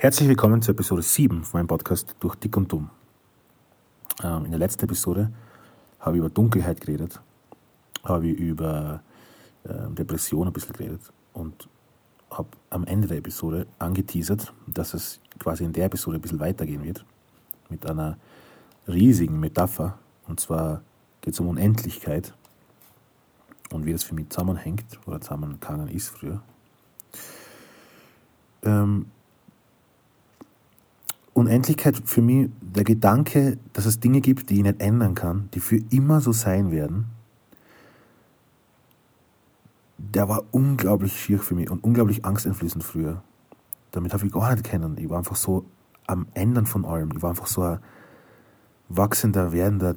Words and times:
Herzlich 0.00 0.28
willkommen 0.28 0.62
zur 0.62 0.72
Episode 0.72 1.02
7 1.02 1.44
von 1.44 1.58
meinem 1.58 1.66
Podcast 1.66 2.16
Durch 2.20 2.34
Dick 2.36 2.56
und 2.56 2.72
Dumm. 2.72 2.88
Ähm, 4.22 4.46
in 4.46 4.50
der 4.50 4.58
letzten 4.58 4.84
Episode 4.84 5.30
habe 6.00 6.16
ich 6.16 6.20
über 6.20 6.30
Dunkelheit 6.30 6.80
geredet, 6.80 7.20
habe 8.04 8.28
ich 8.28 8.38
über 8.38 9.02
ähm, 9.68 9.94
Depression 9.94 10.46
ein 10.46 10.52
bisschen 10.54 10.72
geredet 10.72 11.02
und 11.34 11.68
habe 12.30 12.48
am 12.70 12.84
Ende 12.84 13.06
der 13.06 13.18
Episode 13.18 13.66
angeteasert, 13.78 14.54
dass 14.66 14.94
es 14.94 15.20
quasi 15.38 15.64
in 15.64 15.74
der 15.74 15.84
Episode 15.84 16.16
ein 16.16 16.22
bisschen 16.22 16.40
weitergehen 16.40 16.84
wird 16.84 17.04
mit 17.68 17.84
einer 17.84 18.16
riesigen 18.86 19.38
Metapher. 19.38 19.98
Und 20.28 20.38
zwar 20.38 20.82
geht 21.20 21.34
es 21.34 21.40
um 21.40 21.48
Unendlichkeit 21.48 22.34
und 23.70 23.86
wie 23.86 23.92
das 23.92 24.04
für 24.04 24.14
mich 24.14 24.28
zusammenhängt 24.28 24.84
oder 25.06 25.20
zusammengegangen 25.20 25.88
ist 25.88 26.08
früher. 26.08 26.42
Ähm, 28.62 29.06
Unendlichkeit 31.32 32.02
für 32.04 32.22
mich 32.22 32.50
der 32.60 32.84
Gedanke, 32.84 33.58
dass 33.72 33.86
es 33.86 34.00
Dinge 34.00 34.20
gibt, 34.20 34.50
die 34.50 34.56
ich 34.56 34.62
nicht 34.62 34.80
ändern 34.80 35.14
kann, 35.14 35.48
die 35.54 35.60
für 35.60 35.80
immer 35.90 36.20
so 36.20 36.32
sein 36.32 36.70
werden, 36.70 37.06
der 39.98 40.28
war 40.28 40.44
unglaublich 40.52 41.18
schier 41.20 41.38
für 41.38 41.54
mich 41.54 41.70
und 41.70 41.84
unglaublich 41.84 42.24
angsteinflößend 42.24 42.82
früher. 42.82 43.22
Damit 43.90 44.12
habe 44.12 44.26
ich 44.26 44.32
gar 44.32 44.52
nicht 44.52 44.64
kennen. 44.64 44.96
Ich 44.98 45.08
war 45.08 45.18
einfach 45.18 45.36
so 45.36 45.64
am 46.06 46.26
Ändern 46.34 46.66
von 46.66 46.84
allem. 46.84 47.12
Ich 47.14 47.22
war 47.22 47.30
einfach 47.30 47.46
so 47.46 47.62
ein 47.62 47.78
wachsender, 48.88 49.52
werdender 49.52 49.96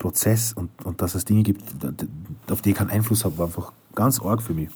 Prozess 0.00 0.52
und, 0.54 0.70
und 0.84 1.00
dass 1.02 1.14
es 1.14 1.24
Dinge 1.24 1.44
gibt, 1.44 1.62
auf 2.50 2.62
die 2.62 2.70
ich 2.70 2.76
keinen 2.76 2.90
Einfluss 2.90 3.24
habe, 3.24 3.38
war 3.38 3.46
einfach 3.46 3.72
ganz 3.94 4.20
arg 4.20 4.42
für 4.42 4.54
mich. 4.54 4.70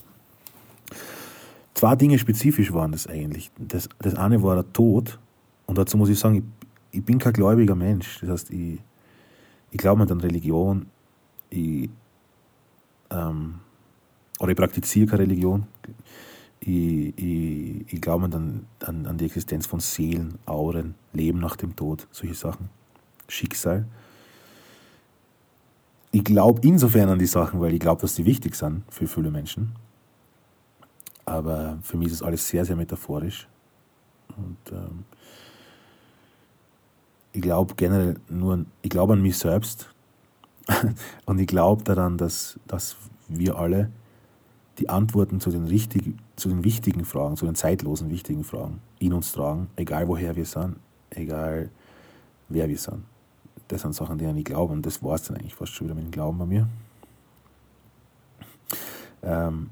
Zwei 1.72 1.96
Dinge 1.96 2.18
spezifisch 2.18 2.72
waren 2.72 2.92
das 2.92 3.08
eigentlich. 3.08 3.50
Das, 3.58 3.88
das 3.98 4.14
eine 4.14 4.42
war 4.42 4.54
der 4.54 4.72
Tod 4.72 5.18
und 5.66 5.78
dazu 5.78 5.96
muss 5.96 6.10
ich 6.10 6.18
sagen, 6.18 6.36
ich, 6.36 6.98
ich 6.98 7.04
bin 7.04 7.18
kein 7.18 7.32
gläubiger 7.32 7.74
Mensch. 7.74 8.20
Das 8.20 8.30
heißt, 8.30 8.50
ich, 8.50 8.78
ich 9.70 9.78
glaube 9.78 10.02
nicht 10.02 10.12
an 10.12 10.20
Religion, 10.20 10.86
ich, 11.50 11.88
ähm, 13.10 13.54
oder 14.38 14.50
ich 14.50 14.56
praktiziere 14.56 15.06
keine 15.06 15.22
Religion. 15.22 15.66
Ich, 16.60 17.18
ich, 17.18 17.92
ich 17.92 18.00
glaube 18.00 18.26
an, 18.26 18.66
an, 18.80 19.06
an 19.06 19.16
die 19.16 19.24
Existenz 19.24 19.66
von 19.66 19.80
Seelen, 19.80 20.38
Auren, 20.44 20.94
Leben 21.14 21.38
nach 21.38 21.56
dem 21.56 21.74
Tod, 21.74 22.06
solche 22.10 22.34
Sachen. 22.34 22.68
Schicksal. 23.26 23.86
Ich 26.14 26.22
glaube 26.22 26.60
insofern 26.62 27.08
an 27.08 27.18
die 27.18 27.26
Sachen, 27.26 27.60
weil 27.60 27.74
ich 27.74 27.80
glaube, 27.80 28.00
dass 28.02 28.14
die 28.14 28.24
wichtig 28.24 28.54
sind 28.54 28.84
für 28.88 29.08
viele 29.08 29.32
Menschen. 29.32 29.74
Aber 31.24 31.76
für 31.82 31.96
mich 31.96 32.06
ist 32.12 32.20
das 32.20 32.22
alles 32.28 32.46
sehr, 32.46 32.64
sehr 32.64 32.76
metaphorisch. 32.76 33.48
Und 34.36 34.56
ähm, 34.70 35.04
ich 37.32 37.42
glaube 37.42 37.74
generell 37.74 38.14
nur, 38.28 38.64
ich 38.82 38.90
glaube 38.90 39.14
an 39.14 39.22
mich 39.22 39.36
selbst 39.36 39.92
und 41.26 41.40
ich 41.40 41.48
glaube 41.48 41.82
daran, 41.82 42.16
dass, 42.16 42.60
dass 42.68 42.94
wir 43.26 43.58
alle 43.58 43.90
die 44.78 44.88
Antworten 44.88 45.40
zu 45.40 45.50
den, 45.50 45.64
richtig, 45.64 46.14
zu 46.36 46.48
den 46.48 46.62
wichtigen 46.62 47.04
Fragen, 47.04 47.36
zu 47.36 47.44
den 47.44 47.56
zeitlosen 47.56 48.08
wichtigen 48.10 48.44
Fragen 48.44 48.80
in 49.00 49.14
uns 49.14 49.32
tragen, 49.32 49.66
egal 49.74 50.06
woher 50.06 50.36
wir 50.36 50.46
sind, 50.46 50.76
egal 51.10 51.70
wer 52.48 52.68
wir 52.68 52.78
sind. 52.78 53.02
Das 53.74 53.82
sind 53.82 53.92
Sachen, 53.92 54.18
die 54.18 54.24
ich 54.24 54.32
nicht 54.32 54.46
glaube 54.46 54.72
und 54.72 54.86
das 54.86 55.02
war 55.02 55.16
es 55.16 55.24
dann 55.24 55.36
eigentlich 55.36 55.56
fast 55.56 55.72
schon 55.72 55.88
wieder 55.88 55.96
mit 55.96 56.04
dem 56.04 56.12
Glauben 56.12 56.38
bei 56.38 56.46
mir. 56.46 56.68
Ähm, 59.24 59.70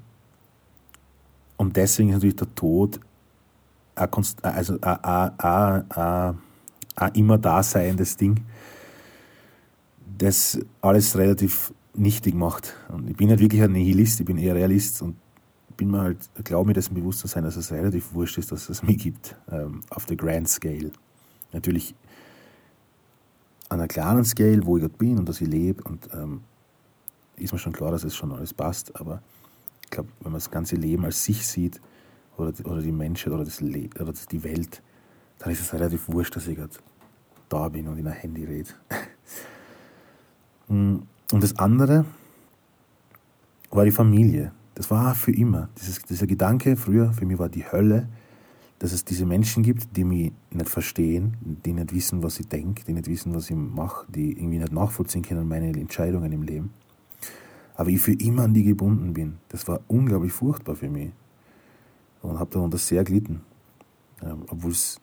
und 1.55 1.77
deswegen 1.77 2.09
ist 2.09 2.15
natürlich 2.15 2.35
der 2.35 2.53
Tod 2.53 2.99
ein, 3.95 4.09
also 4.41 4.77
ein, 4.81 5.39
ein, 5.39 6.37
ein, 6.97 7.13
immer 7.13 7.37
daseiendes 7.37 8.17
Ding, 8.17 8.43
das 10.17 10.59
alles 10.81 11.15
relativ 11.17 11.73
nichtig 11.93 12.35
macht. 12.35 12.75
Und 12.89 13.09
ich 13.09 13.15
bin 13.15 13.29
nicht 13.29 13.39
wirklich 13.39 13.61
ein 13.61 13.71
Nihilist, 13.71 14.19
ich 14.19 14.25
bin 14.25 14.37
eher 14.37 14.55
Realist 14.55 15.01
und 15.01 15.15
bin 15.77 15.91
mir 15.91 16.01
halt, 16.01 16.29
glaube 16.43 16.67
mir 16.67 16.73
dessen 16.73 16.93
bewusst 16.93 17.19
zu 17.19 17.27
sein, 17.27 17.45
dass 17.45 17.55
es 17.55 17.71
relativ 17.71 18.13
wurscht 18.13 18.37
ist, 18.37 18.51
dass 18.51 18.67
es 18.67 18.83
mich 18.83 18.97
gibt, 18.97 19.37
ähm, 19.49 19.79
auf 19.91 20.05
der 20.07 20.17
Grand 20.17 20.49
Scale. 20.49 20.91
Natürlich 21.53 21.95
an 23.73 23.79
einer 23.79 23.87
kleinen 23.87 24.23
Scale, 24.23 24.65
wo 24.65 24.77
ich 24.77 24.81
gerade 24.81 24.97
bin 24.97 25.17
und 25.17 25.27
dass 25.27 25.41
ich 25.41 25.47
lebe 25.47 25.83
und 25.83 26.07
ähm, 26.13 26.41
ist 27.37 27.51
mir 27.51 27.59
schon 27.59 27.73
klar, 27.73 27.91
dass 27.91 28.03
es 28.03 28.15
schon 28.15 28.31
alles 28.31 28.53
passt, 28.53 28.95
aber 28.99 29.21
ich 29.83 29.89
glaube, 29.89 30.09
wenn 30.21 30.31
man 30.31 30.39
das 30.39 30.51
ganze 30.51 30.75
Leben 30.75 31.03
als 31.05 31.23
sich 31.23 31.45
sieht 31.45 31.81
oder, 32.37 32.53
oder 32.65 32.81
die 32.81 32.91
Menschheit 32.91 33.33
oder, 33.33 33.43
das 33.43 33.61
oder 33.61 34.05
das, 34.05 34.27
die 34.27 34.43
Welt, 34.43 34.81
dann 35.39 35.51
ist 35.51 35.61
es 35.61 35.73
relativ 35.73 36.07
wurscht, 36.07 36.35
dass 36.35 36.47
ich 36.47 36.55
gerade 36.55 36.73
da 37.49 37.69
bin 37.69 37.87
und 37.87 37.97
in 37.97 38.07
ein 38.07 38.13
Handy 38.13 38.45
rede. 38.45 38.69
Hm, 40.67 41.03
und 41.31 41.43
das 41.43 41.57
andere 41.57 42.05
war 43.71 43.85
die 43.85 43.91
Familie. 43.91 44.51
Das 44.75 44.89
war 44.89 45.15
für 45.15 45.31
immer. 45.31 45.69
Dieses, 45.79 46.01
dieser 46.03 46.27
Gedanke 46.27 46.77
früher, 46.77 47.11
für 47.13 47.25
mich 47.25 47.37
war 47.37 47.49
die 47.49 47.65
Hölle, 47.65 48.07
dass 48.83 48.91
es 48.91 49.05
diese 49.05 49.25
Menschen 49.25 49.63
gibt, 49.63 49.95
die 49.95 50.03
mich 50.03 50.33
nicht 50.51 50.69
verstehen, 50.69 51.37
die 51.65 51.71
nicht 51.71 51.93
wissen, 51.93 52.21
was 52.21 52.37
ich 52.41 52.49
denke, 52.49 52.83
die 52.83 52.91
nicht 52.91 53.07
wissen, 53.07 53.33
was 53.33 53.49
ich 53.49 53.55
mache, 53.55 54.05
die 54.11 54.33
irgendwie 54.33 54.57
nicht 54.57 54.73
nachvollziehen 54.73 55.21
können, 55.21 55.47
meine 55.47 55.69
Entscheidungen 55.69 56.29
im 56.33 56.43
Leben. 56.43 56.73
Aber 57.75 57.89
ich 57.91 58.01
für 58.01 58.11
immer 58.11 58.43
an 58.43 58.53
die 58.53 58.65
gebunden 58.65 59.13
bin. 59.13 59.37
Das 59.47 59.65
war 59.69 59.79
unglaublich 59.87 60.33
furchtbar 60.33 60.75
für 60.75 60.89
mich. 60.89 61.11
Und 62.23 62.37
habe 62.37 62.51
darunter 62.51 62.77
sehr 62.77 63.05
gelitten. 63.05 63.39
Ähm, 64.21 64.43
Obwohl 64.49 64.71
es 64.71 64.99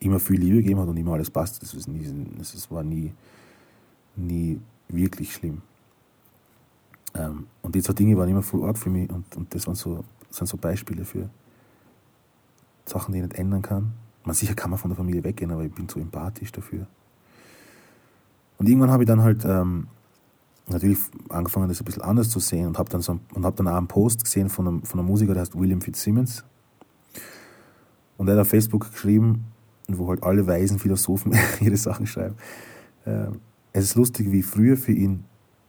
immer 0.00 0.20
viel 0.20 0.38
Liebe 0.38 0.56
gegeben 0.56 0.80
hat 0.80 0.88
und 0.88 0.98
immer 0.98 1.14
alles 1.14 1.30
passt. 1.30 1.62
Das, 1.62 1.86
nie, 1.86 2.06
das 2.36 2.70
war 2.70 2.82
nie, 2.82 3.14
nie 4.14 4.60
wirklich 4.88 5.32
schlimm. 5.32 5.62
Ähm, 7.14 7.46
und 7.62 7.74
die 7.74 7.80
zwei 7.80 7.94
Dinge 7.94 8.14
waren 8.18 8.28
immer 8.28 8.42
voll 8.42 8.62
arg 8.64 8.76
für 8.76 8.90
mich 8.90 9.08
und, 9.08 9.34
und 9.34 9.54
das 9.54 9.66
waren 9.66 9.74
so, 9.74 10.04
sind 10.28 10.46
so 10.46 10.58
Beispiele 10.58 11.06
für 11.06 11.30
Sachen, 12.84 13.12
die 13.12 13.18
ich 13.18 13.24
nicht 13.24 13.38
ändern 13.38 13.62
kann. 13.62 13.92
Man 14.24 14.34
sicher 14.34 14.54
kann 14.54 14.70
man 14.70 14.78
von 14.78 14.90
der 14.90 14.96
Familie 14.96 15.24
weggehen, 15.24 15.50
aber 15.50 15.64
ich 15.64 15.72
bin 15.72 15.88
zu 15.88 15.98
empathisch 15.98 16.52
dafür. 16.52 16.86
Und 18.58 18.68
irgendwann 18.68 18.90
habe 18.90 19.02
ich 19.02 19.08
dann 19.08 19.22
halt 19.22 19.44
ähm, 19.44 19.88
natürlich 20.68 20.98
angefangen, 21.28 21.68
das 21.68 21.80
ein 21.80 21.84
bisschen 21.84 22.02
anders 22.02 22.30
zu 22.30 22.38
sehen 22.38 22.66
und 22.66 22.78
habe 22.78 22.88
dann, 22.88 23.00
so, 23.00 23.18
hab 23.42 23.56
dann 23.56 23.68
auch 23.68 23.76
einen 23.76 23.88
Post 23.88 24.24
gesehen 24.24 24.48
von 24.48 24.68
einem, 24.68 24.82
von 24.82 25.00
einem 25.00 25.08
Musiker, 25.08 25.32
der 25.32 25.42
heißt 25.42 25.58
William 25.58 25.80
Fitzsimmons. 25.80 26.44
Und 28.16 28.28
er 28.28 28.34
hat 28.34 28.42
auf 28.42 28.48
Facebook 28.48 28.92
geschrieben, 28.92 29.46
wo 29.88 30.08
halt 30.08 30.22
alle 30.22 30.46
weisen 30.46 30.78
Philosophen 30.78 31.34
ihre 31.60 31.76
Sachen 31.76 32.06
schreiben. 32.06 32.36
Ähm, 33.06 33.40
es 33.72 33.84
ist 33.84 33.94
lustig, 33.94 34.30
wie 34.30 34.42
früher 34.42 34.76
für 34.76 34.92
ihn 34.92 35.24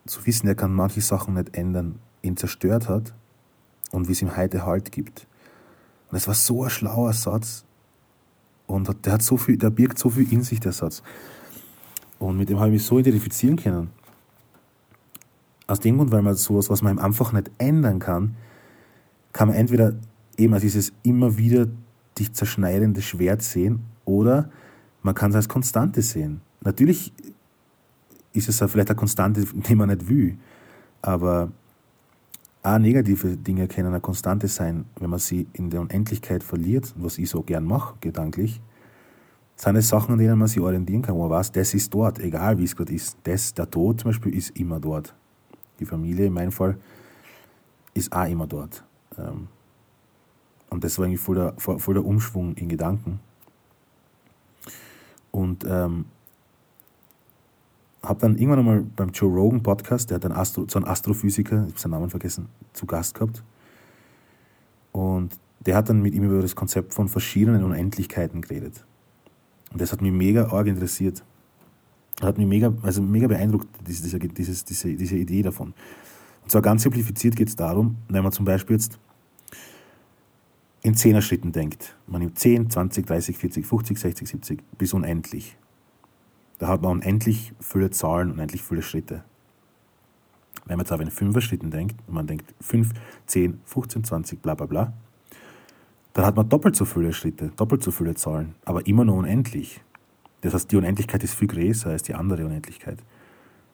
zu 0.06 0.26
wissen, 0.26 0.48
er 0.48 0.56
kann 0.56 0.74
manche 0.74 1.02
Sachen 1.02 1.36
nicht 1.36 1.56
ändern, 1.56 2.00
ihn 2.22 2.38
zerstört 2.38 2.90
hat 2.90 3.14
und 3.92 4.08
wie 4.08 4.12
es 4.12 4.22
ihm 4.22 4.36
heute 4.36 4.66
Halt 4.66 4.92
gibt. 4.92 5.28
Und 6.14 6.18
es 6.18 6.28
war 6.28 6.36
so 6.36 6.64
ein 6.64 6.70
schlauer 6.70 7.12
Satz 7.12 7.66
und 8.68 8.88
der 9.04 9.14
hat 9.14 9.24
so 9.24 9.36
viel, 9.36 9.58
der 9.58 9.72
birgt 9.72 9.98
so 9.98 10.12
viel 10.12 10.32
in 10.32 10.44
sich, 10.44 10.60
der 10.60 10.72
Satz. 10.72 11.02
Und 12.20 12.38
mit 12.38 12.50
dem 12.50 12.60
habe 12.60 12.68
ich 12.68 12.74
mich 12.74 12.86
so 12.86 13.00
identifizieren 13.00 13.56
können. 13.56 13.90
Aus 15.66 15.80
dem 15.80 15.98
Grund, 15.98 16.12
weil 16.12 16.22
man 16.22 16.36
sowas, 16.36 16.70
was 16.70 16.84
man 16.84 17.00
einfach 17.00 17.34
nicht 17.34 17.50
ändern 17.58 17.98
kann, 17.98 18.36
kann 19.32 19.48
man 19.48 19.58
entweder 19.58 19.96
eben 20.38 20.54
als 20.54 20.62
dieses 20.62 20.94
immer 21.02 21.36
wieder 21.40 21.68
dich 22.20 22.32
zerschneidende 22.32 23.02
Schwert 23.02 23.42
sehen 23.42 23.80
oder 24.06 24.52
man 25.02 25.16
kann 25.16 25.32
es 25.32 25.36
als 25.36 25.50
Konstante 25.50 26.04
sehen. 26.04 26.42
Natürlich 26.62 27.12
ist 28.34 28.50
es 28.50 28.58
vielleicht 28.58 28.92
eine 28.92 28.98
Konstante, 28.98 29.46
die 29.52 29.74
man 29.74 29.90
nicht 29.90 30.08
will. 30.08 30.38
Aber 31.02 31.52
auch 32.64 32.80
negative 32.80 33.36
Dinge 33.36 33.68
können 33.68 33.90
eine 33.90 34.00
Konstante 34.00 34.48
sein, 34.48 34.86
wenn 34.98 35.10
man 35.10 35.20
sie 35.20 35.48
in 35.54 35.70
der 35.70 35.82
Unendlichkeit 35.82 36.44
verliert, 36.44 36.94
was 36.98 37.18
ich 37.18 37.30
so 37.30 37.44
gern 37.44 37.66
mache, 37.66 37.96
gedanklich. 38.00 38.62
Sind 39.56 39.76
es 39.76 39.90
Sachen, 39.90 40.14
an 40.14 40.18
denen 40.18 40.40
man 40.40 40.48
sich 40.48 40.62
orientieren 40.62 41.02
kann, 41.02 41.16
wo 41.16 41.22
man 41.24 41.30
weiß, 41.30 41.52
das 41.52 41.74
ist 41.74 41.94
dort, 41.94 42.20
egal 42.20 42.58
wie 42.58 42.64
es 42.64 42.76
gerade 42.76 42.94
ist. 42.94 43.18
Das, 43.24 43.54
der 43.54 43.70
Tod 43.70 44.00
zum 44.00 44.10
Beispiel 44.10 44.34
ist 44.34 44.58
immer 44.58 44.80
dort. 44.80 45.14
Die 45.80 45.86
Familie 45.86 46.26
in 46.26 46.34
meinem 46.34 46.52
Fall 46.52 46.78
ist 47.94 48.12
auch 48.14 48.28
immer 48.28 48.48
dort. 48.48 48.84
Ähm, 49.18 49.48
und 50.70 50.84
das 50.84 50.98
war 50.98 51.06
eigentlich 51.06 51.20
voll 51.20 51.36
der, 51.36 51.54
voll 51.58 51.94
der 51.94 52.06
Umschwung 52.06 52.56
in 52.56 52.70
Gedanken. 52.70 53.20
Und 55.32 55.66
ähm, 55.68 56.06
habe 58.04 58.20
dann 58.20 58.38
irgendwann 58.38 58.60
einmal 58.60 58.82
beim 58.96 59.10
Joe 59.12 59.32
Rogan 59.32 59.64
Podcast, 59.64 60.10
der 60.10 60.16
hat 60.16 60.26
einen 60.26 60.36
Astro, 60.36 60.66
so 60.70 60.78
einen 60.78 60.88
Astrophysiker, 60.88 61.64
ich 61.68 61.72
habe 61.72 61.80
seinen 61.80 61.92
Namen 61.92 62.10
vergessen, 62.10 62.50
zu 62.74 62.86
Gast 62.86 63.16
gehabt. 63.16 63.44
Und 64.92 65.40
der 65.66 65.76
hat 65.76 65.90
dann 65.90 66.02
mit 66.02 66.14
ihm 66.14 66.24
über 66.24 66.42
das 66.42 66.56
Konzept 66.56 66.94
von 66.94 67.08
verschiedenen 67.08 67.64
Unendlichkeiten 67.64 68.42
geredet. 68.42 68.86
Und 69.72 69.82
das 69.82 69.92
hat 69.92 70.02
mich 70.02 70.12
mega 70.12 70.52
arg 70.52 70.68
interessiert. 70.68 71.24
hat 72.22 72.38
mich 72.38 72.46
mega, 72.46 72.74
also 72.84 73.02
mega 73.02 73.28
beeindruckt, 73.28 73.68
diese, 73.88 74.20
diese, 74.20 74.64
diese, 74.64 74.96
diese 74.96 75.16
Idee 75.16 75.42
davon. 75.42 75.74
Und 76.44 76.52
zwar 76.52 76.62
ganz 76.62 76.84
simplifiziert 76.84 77.36
geht 77.36 77.48
es 77.48 77.56
darum, 77.56 77.98
wenn 78.10 78.22
man 78.22 78.34
zum 78.34 78.46
Beispiel 78.46 78.76
jetzt 78.76 79.00
in 80.82 80.96
Zehner-Schritten 80.96 81.54
denkt. 81.54 81.96
Man 82.06 82.22
nimmt 82.22 82.38
10, 82.38 82.70
20, 82.70 83.08
30, 83.08 83.38
40, 83.38 83.66
50, 83.66 83.98
60, 83.98 84.30
70 84.30 84.64
bis 84.78 84.94
unendlich. 84.94 85.58
Da 86.60 86.68
hat 86.68 86.82
man 86.82 86.92
unendlich 86.92 87.54
viele 87.60 87.90
Zahlen, 87.90 88.32
unendlich 88.32 88.64
viele 88.64 88.82
Schritte. 88.82 89.24
Wenn 90.66 90.78
man 90.78 90.86
jetzt 90.86 90.92
aber 90.92 91.04
in 91.04 91.12
Fünfer-Schritten 91.12 91.72
denkt, 91.72 91.96
und 92.08 92.14
man 92.14 92.28
denkt 92.28 92.54
5, 92.62 92.92
10, 93.28 93.60
15, 93.66 94.04
20, 94.04 94.42
bla 94.42 94.56
bla 94.56 94.66
bla, 94.66 94.94
dann 96.14 96.26
hat 96.26 96.36
man 96.36 96.48
doppelt 96.48 96.76
so 96.76 96.86
viele 96.86 97.12
Schritte, 97.12 97.52
doppelt 97.56 97.84
so 97.84 97.92
viele 97.92 98.16
Zahlen, 98.16 98.56
aber 98.66 98.86
immer 98.86 99.04
nur 99.04 99.18
unendlich. 99.18 99.82
Das 100.42 100.54
heißt, 100.54 100.72
die 100.72 100.78
Unendlichkeit 100.78 101.24
ist 101.24 101.34
viel 101.34 101.48
größer 101.48 101.90
als 101.90 102.04
die 102.04 102.14
andere 102.14 102.46
Unendlichkeit. 102.46 103.00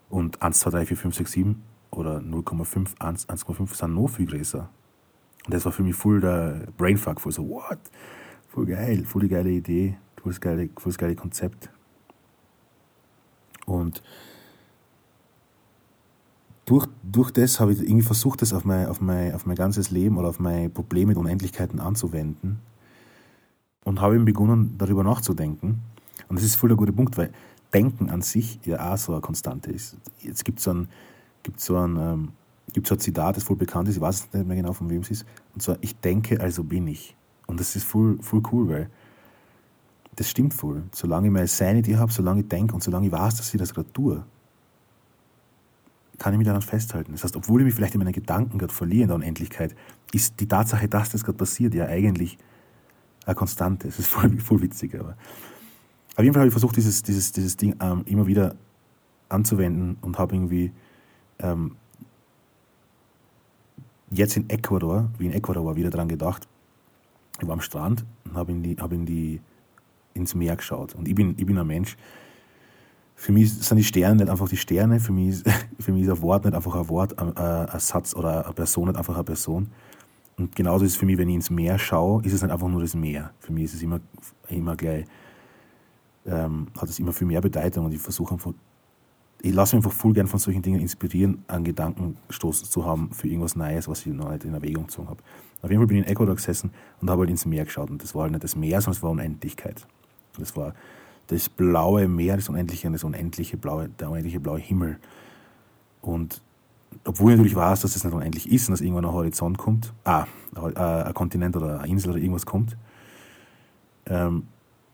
Und 0.09 0.41
1, 0.41 0.59
2, 0.59 0.69
3, 0.71 0.85
4, 0.85 0.97
5, 0.97 1.15
6, 1.15 1.31
7 1.31 1.63
oder 1.91 2.19
0,5, 2.19 2.97
1,5 2.97 3.75
sind 3.75 3.93
noch 3.93 4.07
viel 4.07 4.25
größer. 4.25 4.69
Und 5.45 5.53
das 5.53 5.65
war 5.65 5.71
für 5.71 5.83
mich 5.83 5.95
voll 5.95 6.21
der 6.21 6.67
Brainfuck, 6.77 7.19
voll 7.21 7.31
so, 7.31 7.47
what? 7.47 7.79
Voll 8.47 8.65
geil, 8.65 9.05
voll 9.05 9.23
die 9.23 9.29
geile 9.29 9.49
Idee, 9.49 9.97
voll 10.21 10.31
das 10.31 10.41
geile, 10.41 10.69
voll 10.77 10.91
das 10.91 10.97
geile 10.97 11.15
Konzept. 11.15 11.69
Und 13.69 14.01
durch, 16.65 16.87
durch 17.03 17.31
das 17.31 17.59
habe 17.59 17.73
ich 17.73 17.81
irgendwie 17.81 18.05
versucht, 18.05 18.41
das 18.41 18.53
auf 18.53 18.65
mein, 18.65 18.87
auf, 18.87 19.01
mein, 19.01 19.33
auf 19.33 19.45
mein 19.45 19.55
ganzes 19.55 19.91
Leben 19.91 20.17
oder 20.17 20.29
auf 20.29 20.39
meine 20.39 20.69
Probleme 20.69 21.09
mit 21.09 21.17
Unendlichkeiten 21.17 21.79
anzuwenden. 21.79 22.59
Und 23.83 24.01
habe 24.01 24.15
eben 24.15 24.25
begonnen, 24.25 24.75
darüber 24.77 25.03
nachzudenken. 25.03 25.81
Und 26.27 26.35
das 26.37 26.43
ist 26.43 26.55
voll 26.55 26.69
der 26.69 26.77
gute 26.77 26.93
Punkt, 26.93 27.17
weil 27.17 27.31
Denken 27.73 28.09
an 28.09 28.21
sich 28.21 28.59
ja 28.65 28.93
auch 28.93 28.97
so 28.97 29.13
eine 29.13 29.21
Konstante 29.21 29.71
ist. 29.71 29.97
Jetzt 30.21 30.43
gibt 30.43 30.59
es 30.59 30.65
so 30.65 30.71
ein, 30.71 30.89
gibt 31.43 31.59
so 31.59 31.77
ein, 31.77 31.97
ähm, 31.97 32.29
gibt 32.73 32.87
so 32.87 32.95
ein 32.95 32.99
Zitat, 32.99 33.37
das 33.37 33.43
voll 33.43 33.57
bekannt 33.57 33.87
ist, 33.87 33.95
ich 33.95 34.01
weiß 34.01 34.33
nicht 34.33 34.47
mehr 34.47 34.57
genau, 34.57 34.73
von 34.73 34.89
wem 34.89 35.01
es 35.01 35.11
ist. 35.11 35.25
Und 35.53 35.61
zwar, 35.61 35.77
ich 35.81 35.95
denke, 35.95 36.41
also 36.41 36.63
bin 36.63 36.87
ich. 36.87 37.15
Und 37.47 37.59
das 37.59 37.75
ist 37.75 37.83
voll, 37.83 38.17
voll 38.21 38.41
cool, 38.51 38.69
weil 38.69 38.89
das 40.19 40.29
stimmt 40.29 40.53
voll. 40.53 40.83
Solange 40.91 41.27
ich 41.27 41.33
meine 41.33 41.47
Sanity 41.47 41.93
habe, 41.93 42.11
solange 42.11 42.41
ich 42.41 42.47
denke 42.49 42.73
und 42.73 42.83
solange 42.83 43.07
ich 43.07 43.11
weiß, 43.11 43.35
dass 43.35 43.53
ich 43.53 43.59
das 43.59 43.73
gerade 43.73 43.91
tue, 43.93 44.25
kann 46.17 46.33
ich 46.33 46.37
mich 46.37 46.45
daran 46.45 46.61
festhalten. 46.61 47.13
Das 47.13 47.23
heißt, 47.23 47.37
obwohl 47.37 47.61
ich 47.61 47.65
mich 47.65 47.73
vielleicht 47.73 47.95
in 47.95 47.99
meinen 47.99 48.11
Gedanken 48.11 48.57
gerade 48.57 48.73
verliere 48.73 49.03
in 49.03 49.07
der 49.07 49.15
Unendlichkeit, 49.15 49.75
ist 50.11 50.39
die 50.41 50.47
Tatsache, 50.47 50.89
dass 50.89 51.11
das 51.11 51.23
gerade 51.23 51.37
passiert, 51.37 51.73
ja 51.73 51.85
eigentlich 51.85 52.37
eine 53.25 53.35
Konstante. 53.35 53.87
Es 53.87 53.97
ist 53.97 54.07
voll, 54.07 54.37
voll 54.39 54.61
witzig. 54.61 54.99
Aber 54.99 55.15
auf 56.17 56.23
jeden 56.23 56.33
Fall 56.33 56.41
habe 56.41 56.47
ich 56.47 56.53
versucht, 56.53 56.75
dieses, 56.75 57.01
dieses, 57.01 57.31
dieses 57.31 57.55
Ding 57.55 57.77
ähm, 57.79 58.03
immer 58.05 58.27
wieder 58.27 58.55
anzuwenden 59.29 59.97
und 60.01 60.17
habe 60.17 60.35
irgendwie 60.35 60.73
ähm, 61.39 61.77
jetzt 64.11 64.35
in 64.35 64.49
Ecuador, 64.49 65.09
wie 65.17 65.27
in 65.27 65.33
Ecuador 65.33 65.65
war, 65.65 65.77
wieder 65.77 65.91
daran 65.91 66.09
gedacht. 66.09 66.45
Ich 67.39 67.47
war 67.47 67.53
am 67.53 67.61
Strand 67.61 68.03
und 68.25 68.33
habe 68.33 68.51
in 68.51 68.63
die, 68.63 68.75
hab 68.75 68.91
in 68.91 69.05
die, 69.05 69.39
ins 70.13 70.35
Meer 70.35 70.55
geschaut. 70.55 70.95
Und 70.95 71.07
ich 71.07 71.15
bin, 71.15 71.35
ich 71.37 71.45
bin 71.45 71.57
ein 71.57 71.67
Mensch, 71.67 71.97
für 73.15 73.33
mich 73.33 73.53
sind 73.53 73.77
die 73.77 73.83
Sterne 73.83 74.15
nicht 74.15 74.29
einfach 74.29 74.47
die 74.47 74.55
Sterne, 74.55 74.99
für 75.01 75.11
mich 75.11 75.29
ist, 75.29 75.45
für 75.79 75.91
mich 75.91 76.03
ist 76.03 76.09
ein 76.09 76.21
Wort 76.21 76.45
nicht 76.45 76.55
einfach 76.55 76.75
ein 76.75 76.87
Wort, 76.87 77.19
ein, 77.19 77.35
ein 77.35 77.79
Satz 77.79 78.15
oder 78.15 78.45
eine 78.45 78.53
Person 78.53 78.87
nicht 78.87 78.97
einfach 78.97 79.15
eine 79.15 79.25
Person. 79.25 79.71
Und 80.37 80.55
genauso 80.55 80.85
ist 80.85 80.91
es 80.91 80.97
für 80.97 81.05
mich, 81.05 81.17
wenn 81.17 81.27
ich 81.27 81.35
ins 81.35 81.49
Meer 81.49 81.77
schaue, 81.77 82.23
ist 82.23 82.31
es 82.31 82.41
nicht 82.41 82.51
einfach 82.51 82.69
nur 82.69 82.79
das 82.79 82.95
Meer. 82.95 83.31
Für 83.39 83.51
mich 83.51 83.65
ist 83.65 83.73
es 83.73 83.81
immer, 83.81 83.99
immer 84.47 84.77
gleich, 84.77 85.03
ähm, 86.25 86.67
hat 86.79 86.87
es 86.87 86.97
immer 86.97 87.11
viel 87.11 87.27
mehr 87.27 87.41
Bedeutung 87.41 87.85
und 87.85 87.91
ich 87.91 87.99
versuche 87.99 88.35
einfach, 88.35 88.53
ich 89.41 89.53
lasse 89.53 89.75
mich 89.75 89.85
einfach 89.85 89.97
voll 89.97 90.13
gern 90.13 90.27
von 90.27 90.39
solchen 90.39 90.61
Dingen 90.61 90.79
inspirieren, 90.79 91.43
einen 91.47 91.65
Gedankenstoß 91.65 92.69
zu 92.69 92.85
haben 92.85 93.11
für 93.11 93.27
irgendwas 93.27 93.57
Neues, 93.57 93.89
was 93.89 94.05
ich 94.05 94.13
noch 94.13 94.31
nicht 94.31 94.45
in 94.45 94.53
Erwägung 94.53 94.87
gezogen 94.87 95.09
habe. 95.09 95.21
Auf 95.61 95.69
jeden 95.69 95.81
Fall 95.81 95.87
bin 95.87 95.97
ich 95.97 96.03
in 96.05 96.09
Ecuador 96.09 96.35
gesessen 96.35 96.71
und 97.01 97.09
habe 97.09 97.21
halt 97.21 97.29
ins 97.29 97.45
Meer 97.45 97.65
geschaut 97.65 97.89
und 97.89 98.01
das 98.01 98.15
war 98.15 98.23
halt 98.23 98.31
nicht 98.31 98.43
das 98.45 98.55
Meer, 98.55 98.79
sondern 98.79 98.97
es 98.97 99.03
war 99.03 99.11
Unendlichkeit. 99.11 99.85
Das 100.37 100.55
war 100.55 100.73
das 101.27 101.49
blaue 101.49 102.07
Meer, 102.07 102.37
das 102.37 102.49
unendliche, 102.49 102.89
das 102.89 103.03
unendliche 103.03 103.57
blaue, 103.57 103.89
der 103.89 104.09
unendliche 104.09 104.39
blaue 104.39 104.59
Himmel. 104.59 104.99
Und 106.01 106.41
obwohl 107.03 107.31
ich 107.31 107.37
natürlich 107.37 107.55
weiß, 107.55 107.81
dass 107.81 107.95
es 107.95 108.03
nicht 108.03 108.13
unendlich 108.13 108.51
ist 108.51 108.67
und 108.67 108.73
dass 108.73 108.81
irgendwann 108.81 109.05
ein 109.05 109.11
Horizont 109.11 109.57
kommt, 109.57 109.93
ah, 110.05 110.25
ein 110.55 111.13
Kontinent 111.13 111.55
oder 111.55 111.79
eine 111.79 111.87
Insel 111.87 112.11
oder 112.11 112.19
irgendwas 112.19 112.45
kommt, 112.45 112.77
ähm, 114.07 114.47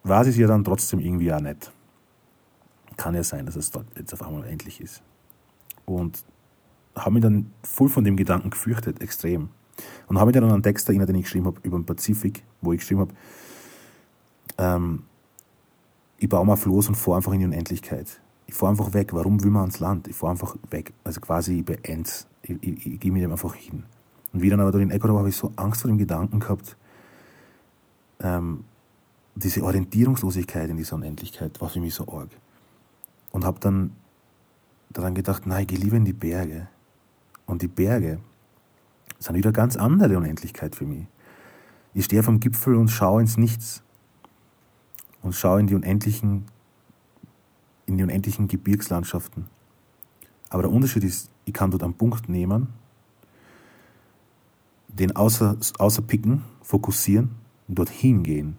weiß 0.04 0.28
ich 0.28 0.36
es 0.36 0.40
ja 0.40 0.48
dann 0.48 0.64
trotzdem 0.64 1.00
irgendwie 1.00 1.32
auch 1.32 1.40
nicht. 1.40 1.72
Kann 2.98 3.16
ja 3.16 3.24
sein, 3.24 3.46
dass 3.46 3.56
es 3.56 3.72
dort 3.72 3.86
jetzt 3.98 4.14
auf 4.14 4.22
einmal 4.22 4.46
endlich 4.46 4.82
ist. 4.82 5.02
Und 5.86 6.24
habe 6.96 7.12
mich 7.12 7.24
dann 7.24 7.52
voll 7.64 7.90
von 7.90 8.04
dem 8.04 8.16
Gedanken 8.16 8.50
gefürchtet, 8.50 9.02
extrem. 9.02 9.50
Und 10.08 10.18
habe 10.18 10.28
mich 10.28 10.34
dann 10.34 10.46
an 10.46 10.52
einen 10.52 10.64
Text 10.64 10.88
erinnert, 10.88 11.10
den 11.10 11.16
ich 11.16 11.24
geschrieben 11.24 11.46
habe 11.46 11.60
über 11.64 11.78
den 11.78 11.86
Pazifik, 11.86 12.44
wo 12.62 12.74
ich 12.74 12.80
geschrieben 12.80 13.02
habe, 13.02 13.14
ähm, 14.58 15.04
ich 16.26 16.30
baue 16.30 16.44
mal 16.44 16.56
Floß 16.56 16.88
und 16.88 16.96
fahre 16.96 17.18
einfach 17.18 17.34
in 17.34 17.40
die 17.40 17.46
Unendlichkeit. 17.46 18.20
Ich 18.48 18.56
fahre 18.56 18.72
einfach 18.72 18.94
weg. 18.94 19.14
Warum 19.14 19.44
will 19.44 19.52
man 19.52 19.62
ans 19.62 19.80
Land? 19.80 20.08
Ich 20.08 20.16
fahre 20.16 20.32
einfach 20.32 20.56
weg. 20.72 20.92
Also 21.04 21.22
quasi 21.22 21.60
ich 21.60 21.66
beende 21.66 22.10
Ich, 22.42 22.58
ich, 22.62 22.88
ich 22.94 23.00
gehe 23.00 23.12
mit 23.12 23.22
dem 23.22 23.32
einfach 23.32 23.54
hin. 23.54 23.84
Und 24.34 24.42
wie 24.42 24.50
dann 24.50 24.60
aber 24.60 24.72
dort 24.72 24.82
in 24.82 24.90
Ecuador 24.90 25.20
habe 25.20 25.30
ich 25.30 25.36
so 25.36 25.52
Angst 25.56 25.82
vor 25.82 25.90
dem 25.90 26.00
Gedanken 26.00 26.40
gehabt, 26.40 26.78
ähm, 28.22 28.64
diese 29.36 29.64
Orientierungslosigkeit 29.64 30.68
in 30.68 30.78
dieser 30.78 30.96
Unendlichkeit 30.96 31.62
war 31.62 31.70
für 31.70 31.80
mich 31.80 31.94
so 31.94 32.08
arg. 32.08 32.30
Und 33.32 33.46
habe 33.46 33.60
dann 33.60 33.92
daran 34.90 35.14
gedacht, 35.14 35.46
nein, 35.46 35.62
ich 35.62 35.68
gehe 35.68 35.78
lieber 35.78 35.98
in 35.98 36.06
die 36.06 36.14
Berge. 36.14 36.68
Und 37.46 37.62
die 37.62 37.68
Berge 37.68 38.18
sind 39.20 39.36
wieder 39.36 39.52
ganz 39.52 39.78
andere 39.78 40.18
Unendlichkeit 40.18 40.76
für 40.76 40.86
mich. 40.86 41.06
Ich 41.94 42.06
stehe 42.06 42.24
vom 42.24 42.40
Gipfel 42.40 42.76
und 42.76 42.90
schaue 42.90 43.22
ins 43.22 43.38
Nichts 43.38 43.84
und 45.26 45.34
schaue 45.34 45.60
in 45.60 45.66
die 45.66 45.74
unendlichen, 45.74 46.46
in 47.88 47.98
die 47.98 48.04
unendlichen 48.04 48.48
Gebirgslandschaften. 48.48 49.48
Aber 50.50 50.62
der 50.62 50.72
Unterschied 50.72 51.04
ist, 51.04 51.32
ich 51.46 51.54
kann 51.54 51.72
dort 51.72 51.82
einen 51.82 51.96
Punkt 51.96 52.30
nehmen, 52.30 52.68
den 54.88 55.16
außer, 55.16 55.58
außer 55.80 56.04
picken, 56.04 56.44
fokussieren 56.62 57.32
und 57.68 57.80
dorthin 57.80 58.22
gehen 58.22 58.58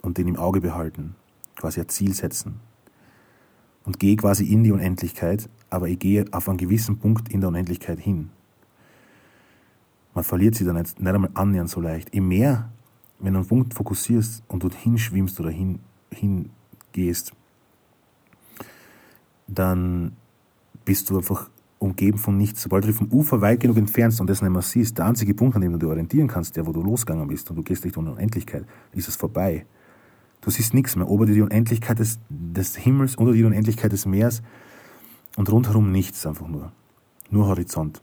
und 0.00 0.18
den 0.18 0.28
im 0.28 0.36
Auge 0.36 0.60
behalten, 0.60 1.16
quasi 1.56 1.80
ein 1.80 1.88
Ziel 1.88 2.14
setzen. 2.14 2.60
Und 3.84 3.98
gehe 3.98 4.14
quasi 4.14 4.44
in 4.44 4.62
die 4.62 4.70
Unendlichkeit, 4.70 5.48
aber 5.68 5.88
ich 5.88 5.98
gehe 5.98 6.26
auf 6.30 6.48
einen 6.48 6.58
gewissen 6.58 6.98
Punkt 6.98 7.28
in 7.28 7.40
der 7.40 7.48
Unendlichkeit 7.48 7.98
hin. 7.98 8.30
Man 10.14 10.22
verliert 10.22 10.54
sie 10.54 10.64
dann 10.64 10.76
nicht, 10.76 11.00
nicht 11.00 11.12
einmal 11.12 11.30
annähernd 11.34 11.70
so 11.70 11.80
leicht. 11.80 12.14
Je 12.14 12.20
mehr, 12.20 12.70
wenn 13.18 13.32
du 13.32 13.40
einen 13.40 13.48
Punkt 13.48 13.74
fokussierst 13.74 14.44
und 14.46 14.62
dorthin 14.62 14.96
schwimmst 14.96 15.40
oder 15.40 15.50
hin 15.50 15.80
hingehst, 16.10 17.32
dann 19.46 20.16
bist 20.84 21.10
du 21.10 21.16
einfach 21.16 21.48
umgeben 21.78 22.18
von 22.18 22.36
nichts. 22.36 22.62
Sobald 22.62 22.84
du 22.84 22.88
dich 22.88 22.96
vom 22.96 23.08
Ufer 23.12 23.40
weit 23.40 23.60
genug 23.60 23.76
entfernst 23.76 24.20
und 24.20 24.28
das 24.28 24.42
nicht 24.42 24.50
mehr 24.50 24.62
siehst, 24.62 24.98
der 24.98 25.06
einzige 25.06 25.34
Punkt, 25.34 25.56
an 25.56 25.62
dem 25.62 25.72
du 25.72 25.78
dich 25.78 25.88
orientieren 25.88 26.28
kannst, 26.28 26.56
der, 26.56 26.66
wo 26.66 26.72
du 26.72 26.82
losgegangen 26.82 27.28
bist 27.28 27.48
und 27.50 27.56
du 27.56 27.62
gehst 27.62 27.84
Richtung 27.84 28.06
Unendlichkeit, 28.06 28.64
ist 28.92 29.08
es 29.08 29.16
vorbei. 29.16 29.64
Du 30.40 30.50
siehst 30.50 30.74
nichts 30.74 30.96
mehr. 30.96 31.08
Ober 31.08 31.26
dir 31.26 31.34
die 31.34 31.42
Unendlichkeit 31.42 31.98
des, 31.98 32.18
des 32.28 32.76
Himmels, 32.76 33.16
unter 33.16 33.32
dir 33.32 33.38
die 33.38 33.44
Unendlichkeit 33.44 33.92
des 33.92 34.06
Meeres 34.06 34.42
und 35.36 35.50
rundherum 35.50 35.90
nichts 35.92 36.26
einfach 36.26 36.48
nur. 36.48 36.72
Nur 37.30 37.46
Horizont. 37.46 38.02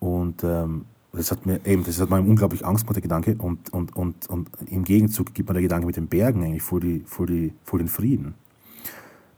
Und 0.00 0.44
ähm, 0.44 0.84
das 1.12 1.30
hat 1.30 1.46
mir 1.46 1.60
eben, 1.64 1.84
das 1.84 2.00
hat 2.00 2.10
mir 2.10 2.20
unglaublich 2.20 2.64
Angst 2.64 2.84
gemacht, 2.84 2.96
der 2.96 3.02
Gedanke. 3.02 3.36
Und, 3.38 3.72
und, 3.72 3.96
und, 3.96 4.28
und 4.28 4.50
im 4.66 4.84
Gegenzug 4.84 5.32
gibt 5.34 5.48
mir 5.48 5.54
der 5.54 5.62
Gedanke 5.62 5.86
mit 5.86 5.96
den 5.96 6.06
Bergen 6.06 6.42
eigentlich 6.42 6.62
voll, 6.62 6.80
die, 6.80 7.02
voll, 7.06 7.26
die, 7.26 7.52
voll 7.64 7.78
den 7.78 7.88
Frieden. 7.88 8.34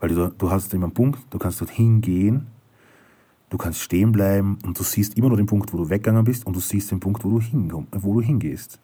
Weil 0.00 0.08
du, 0.10 0.32
du 0.36 0.50
hast 0.50 0.72
immer 0.74 0.86
einen 0.86 0.94
Punkt, 0.94 1.20
du 1.30 1.38
kannst 1.38 1.60
dort 1.60 1.70
hingehen, 1.70 2.46
du 3.50 3.58
kannst 3.58 3.80
stehen 3.80 4.10
bleiben 4.12 4.58
und 4.64 4.78
du 4.78 4.82
siehst 4.82 5.16
immer 5.16 5.28
nur 5.28 5.36
den 5.36 5.46
Punkt, 5.46 5.72
wo 5.72 5.76
du 5.76 5.88
weggegangen 5.88 6.24
bist 6.24 6.46
und 6.46 6.56
du 6.56 6.60
siehst 6.60 6.90
den 6.90 7.00
Punkt, 7.00 7.24
wo 7.24 7.30
du, 7.30 7.40
hinkomm, 7.40 7.86
wo 7.92 8.14
du 8.14 8.20
hingehst. 8.20 8.80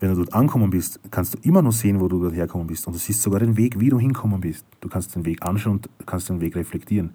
Wenn 0.00 0.10
du 0.10 0.16
dort 0.16 0.34
angekommen 0.34 0.70
bist, 0.70 0.98
kannst 1.12 1.34
du 1.34 1.38
immer 1.42 1.62
nur 1.62 1.72
sehen, 1.72 2.00
wo 2.00 2.08
du 2.08 2.20
dort 2.20 2.34
herkommen 2.34 2.66
bist. 2.66 2.88
Und 2.88 2.94
du 2.94 2.98
siehst 2.98 3.22
sogar 3.22 3.38
den 3.38 3.56
Weg, 3.56 3.78
wie 3.78 3.88
du 3.88 4.00
hinkommen 4.00 4.40
bist. 4.40 4.66
Du 4.80 4.88
kannst 4.88 5.14
den 5.14 5.24
Weg 5.24 5.42
anschauen 5.46 5.74
und 5.76 5.88
kannst 6.06 6.28
den 6.28 6.40
Weg 6.40 6.56
reflektieren 6.56 7.14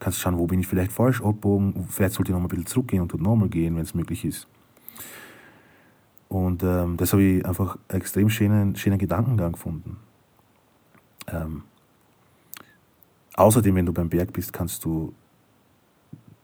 kannst 0.00 0.18
schauen, 0.18 0.38
wo 0.38 0.46
bin 0.46 0.58
ich 0.58 0.66
vielleicht 0.66 0.90
falsch 0.90 1.20
abgebogen, 1.20 1.86
vielleicht 1.88 2.14
sollte 2.14 2.32
ich 2.32 2.34
noch 2.34 2.40
mal 2.40 2.46
ein 2.46 2.48
bisschen 2.48 2.66
zurückgehen 2.66 3.02
und 3.02 3.12
dort 3.12 3.22
nochmal 3.22 3.48
gehen, 3.48 3.76
wenn 3.76 3.82
es 3.82 3.94
möglich 3.94 4.24
ist. 4.24 4.48
Und 6.28 6.62
ähm, 6.62 6.96
das 6.96 7.12
habe 7.12 7.22
ich 7.22 7.46
einfach 7.46 7.76
extrem 7.88 8.30
schönen, 8.30 8.76
schönen 8.76 8.98
Gedankengang 8.98 9.52
gefunden. 9.52 9.96
Ähm, 11.26 11.62
außerdem, 13.34 13.74
wenn 13.74 13.86
du 13.86 13.92
beim 13.92 14.08
Berg 14.08 14.32
bist, 14.32 14.52
kannst 14.52 14.84
du 14.84 15.12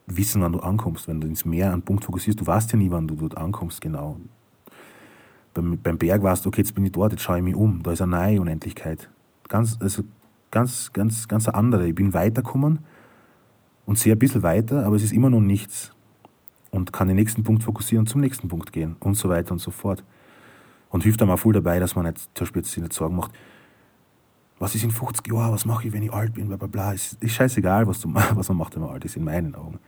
wissen, 0.06 0.42
wann 0.42 0.52
du 0.52 0.60
ankommst. 0.60 1.08
Wenn 1.08 1.20
du 1.20 1.26
ins 1.26 1.44
Meer 1.44 1.72
einen 1.72 1.82
Punkt 1.82 2.04
fokussierst, 2.04 2.40
du 2.40 2.46
weißt 2.46 2.72
ja 2.72 2.78
nie, 2.78 2.90
wann 2.90 3.08
du 3.08 3.14
dort 3.14 3.36
ankommst, 3.36 3.80
genau. 3.80 4.18
Beim, 5.54 5.78
beim 5.82 5.98
Berg 5.98 6.22
weißt 6.22 6.44
du, 6.44 6.48
okay, 6.48 6.60
jetzt 6.60 6.74
bin 6.74 6.84
ich 6.84 6.92
dort, 6.92 7.12
jetzt 7.12 7.22
schaue 7.22 7.38
ich 7.38 7.44
mich 7.44 7.54
um, 7.54 7.82
da 7.82 7.92
ist 7.92 8.02
eine 8.02 8.16
neue 8.16 8.40
Unendlichkeit. 8.40 9.08
Ganz, 9.48 9.78
also 9.80 10.02
ganz, 10.50 10.92
ganz, 10.92 11.28
ganz 11.28 11.48
eine 11.48 11.56
andere. 11.56 11.88
Ich 11.88 11.94
bin 11.94 12.12
weitergekommen 12.12 12.80
und 13.86 13.98
sehe 13.98 14.12
ein 14.12 14.18
bisschen 14.18 14.42
weiter, 14.42 14.84
aber 14.84 14.96
es 14.96 15.02
ist 15.02 15.12
immer 15.12 15.30
noch 15.30 15.40
nichts. 15.40 15.92
Und 16.70 16.92
kann 16.92 17.08
den 17.08 17.16
nächsten 17.16 17.42
Punkt 17.42 17.62
fokussieren 17.62 18.02
und 18.02 18.08
zum 18.08 18.20
nächsten 18.20 18.48
Punkt 18.48 18.72
gehen 18.72 18.96
und 19.00 19.14
so 19.14 19.28
weiter 19.30 19.52
und 19.52 19.60
so 19.60 19.70
fort. 19.70 20.04
Und 20.90 21.04
hilft 21.04 21.22
einem 21.22 21.30
auch 21.30 21.38
voll 21.38 21.54
dabei, 21.54 21.78
dass 21.78 21.94
man 21.94 22.04
nicht, 22.04 22.18
zum 22.18 22.44
Beispiel 22.44 22.62
jetzt 22.62 22.72
sich 22.72 22.82
nicht 22.82 22.92
Sorgen 22.92 23.16
macht, 23.16 23.32
was 24.58 24.74
ist 24.74 24.84
in 24.84 24.90
50 24.90 25.26
Jahren, 25.32 25.52
was 25.52 25.64
mache 25.64 25.86
ich, 25.86 25.92
wenn 25.92 26.02
ich 26.02 26.12
alt 26.12 26.34
bin, 26.34 26.48
bla 26.48 26.56
bla 26.56 26.66
bla. 26.66 26.92
Es 26.92 27.14
ist 27.14 27.32
scheißegal, 27.32 27.86
was, 27.86 28.00
du, 28.00 28.12
was 28.14 28.48
man 28.48 28.58
macht, 28.58 28.74
wenn 28.74 28.82
man 28.82 28.90
alt 28.90 29.04
ist, 29.04 29.16
in 29.16 29.24
meinen 29.24 29.54
Augen. 29.54 29.78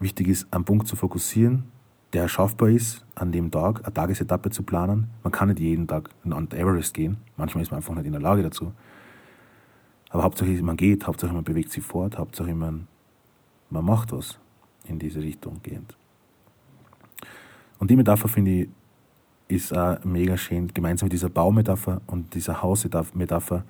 Wichtig 0.00 0.28
ist, 0.28 0.52
einen 0.52 0.64
Punkt 0.64 0.88
zu 0.88 0.96
fokussieren, 0.96 1.64
der 2.12 2.26
schaffbar 2.26 2.70
ist, 2.70 3.04
an 3.14 3.32
dem 3.32 3.50
Tag 3.50 3.84
eine 3.84 3.92
Tagesetappe 3.92 4.50
zu 4.50 4.62
planen. 4.62 5.10
Man 5.22 5.32
kann 5.32 5.48
nicht 5.48 5.60
jeden 5.60 5.86
Tag 5.86 6.10
an 6.24 6.48
Everest 6.52 6.94
gehen. 6.94 7.18
Manchmal 7.36 7.62
ist 7.62 7.70
man 7.70 7.78
einfach 7.78 7.94
nicht 7.94 8.06
in 8.06 8.12
der 8.12 8.20
Lage 8.20 8.42
dazu. 8.42 8.72
Aber 10.10 10.24
Hauptsache 10.24 10.50
man 10.62 10.76
geht, 10.76 11.06
Hauptsache 11.06 11.32
man 11.32 11.44
bewegt 11.44 11.70
sich 11.70 11.84
fort, 11.84 12.18
Hauptsache 12.18 12.54
man, 12.54 12.86
man 13.70 13.84
macht 13.84 14.12
was 14.12 14.38
in 14.86 14.98
diese 14.98 15.22
Richtung 15.22 15.60
gehend. 15.62 15.96
Und 17.78 17.90
die 17.90 17.96
Metapher 17.96 18.28
finde 18.28 18.50
ich 18.50 18.68
ist 19.50 19.76
auch 19.76 20.02
mega 20.04 20.36
schön, 20.36 20.68
gemeinsam 20.68 21.06
mit 21.06 21.12
dieser 21.12 21.28
Baumetapher 21.28 22.00
und 22.06 22.34
dieser 22.34 22.62
Hausmetapher. 22.62 23.64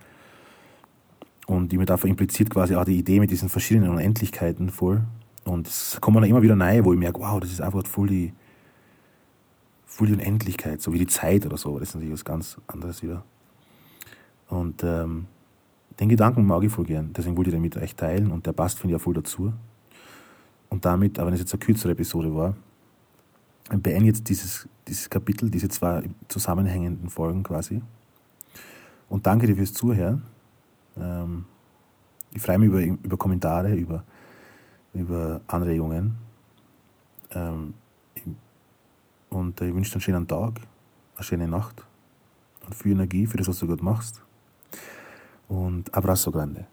Und 1.47 1.73
die 1.73 1.79
Metapher 1.79 2.07
impliziert 2.07 2.51
quasi 2.51 2.77
auch 2.77 2.85
die 2.85 2.99
Idee 2.99 3.19
mit 3.19 3.31
diesen 3.31 3.49
verschiedenen 3.49 3.91
Unendlichkeiten 3.91 4.69
voll. 4.69 5.03
Und 5.45 5.67
es 5.67 5.99
kommen 6.01 6.21
dann 6.21 6.31
immer 6.31 6.43
wieder 6.43 6.55
neue, 6.55 6.85
wo 6.85 6.93
ich 6.93 6.99
merke, 6.99 7.21
wow, 7.21 7.41
das 7.41 7.51
ist 7.51 7.61
einfach 7.61 7.87
voll 7.87 8.09
die, 8.09 8.33
voll 9.87 10.09
die 10.09 10.13
Unendlichkeit, 10.13 10.81
so 10.83 10.93
wie 10.93 10.99
die 10.99 11.07
Zeit 11.07 11.47
oder 11.47 11.57
so. 11.57 11.79
Das 11.79 11.89
ist 11.89 11.95
natürlich 11.95 12.13
was 12.13 12.25
ganz 12.25 12.61
anderes 12.67 13.03
wieder. 13.03 13.25
Und 14.49 14.85
ähm, 14.85 15.27
den 16.01 16.09
Gedanken 16.09 16.47
mag 16.47 16.65
ich 16.65 16.73
voll 16.73 16.87
gern. 16.87 17.13
Deswegen 17.13 17.37
wollte 17.37 17.51
ich 17.51 17.55
den 17.55 17.63
mit 17.63 17.77
euch 17.77 17.95
teilen 17.95 18.31
und 18.31 18.47
der 18.47 18.53
passt, 18.53 18.79
finde 18.79 18.95
ich, 18.95 19.01
auch 19.01 19.05
voll 19.05 19.15
dazu. 19.15 19.53
Und 20.71 20.85
damit, 20.85 21.19
aber 21.19 21.27
wenn 21.27 21.35
es 21.35 21.41
jetzt 21.41 21.53
eine 21.53 21.61
kürzere 21.61 21.93
Episode 21.93 22.35
war, 22.35 22.55
beende 23.69 24.07
jetzt 24.07 24.29
dieses, 24.29 24.67
dieses 24.89 25.11
Kapitel, 25.11 25.51
diese 25.51 25.69
zwei 25.69 26.09
zusammenhängenden 26.29 27.11
Folgen 27.11 27.43
quasi. 27.43 27.83
Und 29.11 29.27
danke 29.27 29.47
dir 29.47 29.57
fürs 29.57 29.75
Zuhören. 29.75 30.23
Ähm, 30.97 31.45
ich 32.33 32.41
freue 32.41 32.59
mich 32.59 32.69
über, 32.69 32.81
über 32.81 33.17
Kommentare, 33.17 33.75
über, 33.75 34.05
über 34.95 35.41
Anregungen. 35.49 36.17
Ähm, 37.33 37.75
und 39.29 39.61
ich 39.61 39.75
wünsche 39.75 39.91
dir 39.91 39.97
einen 39.97 40.01
schönen 40.01 40.29
Tag, 40.29 40.61
eine 41.17 41.25
schöne 41.25 41.47
Nacht 41.47 41.85
und 42.65 42.75
viel 42.75 42.93
Energie 42.93 43.27
für 43.27 43.37
das, 43.37 43.49
was 43.49 43.59
du 43.59 43.67
gerade 43.67 43.85
machst 43.85 44.23
und 45.51 45.93
Abrazo 45.93 46.31
Grande. 46.31 46.67